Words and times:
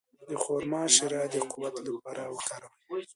د 0.29 0.31
خرما 0.43 0.83
شیره 0.95 1.21
د 1.33 1.35
قوت 1.51 1.75
لپاره 1.87 2.23
وکاروئ 2.35 3.03